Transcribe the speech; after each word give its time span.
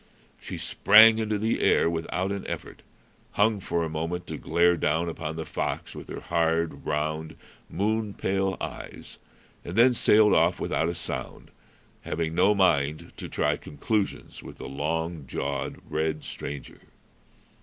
She 0.39 0.57
sprang 0.57 1.19
into 1.19 1.37
the 1.37 1.59
air 1.61 1.87
without 1.87 2.31
an 2.31 2.43
effort, 2.47 2.81
hung 3.33 3.59
for 3.59 3.83
a 3.83 3.87
moment 3.87 4.25
to 4.25 4.37
glare 4.39 4.75
down 4.75 5.07
upon 5.07 5.35
the 5.35 5.45
fox 5.45 5.93
with 5.93 6.09
her 6.09 6.21
hard, 6.21 6.87
round, 6.87 7.35
moon 7.69 8.15
pale 8.15 8.57
eyes, 8.59 9.19
and 9.63 9.75
then 9.75 9.93
sailed 9.93 10.33
off 10.33 10.59
without 10.59 10.89
a 10.89 10.95
sound, 10.95 11.51
having 12.01 12.33
no 12.33 12.55
mind 12.55 13.13
to 13.17 13.29
try 13.29 13.57
conclusions 13.57 14.41
with 14.41 14.57
the 14.57 14.65
long 14.67 15.27
jawed 15.27 15.79
red 15.87 16.23
stranger. 16.23 16.79